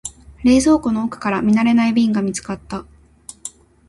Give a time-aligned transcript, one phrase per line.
[0.43, 2.85] 冷蔵庫の奥から見慣れない瓶が見つかった。